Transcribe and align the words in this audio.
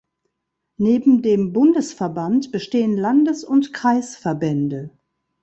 Neben 0.77 1.21
dem 1.21 1.53
Bundesverband 1.53 2.51
bestehen 2.51 2.97
Landes- 2.97 3.43
und 3.43 3.71
Kreisverbände. 3.71 4.89